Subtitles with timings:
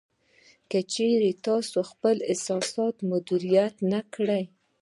[0.69, 4.43] که چېرې تاسې خپل احساسات مدیریت نه کړئ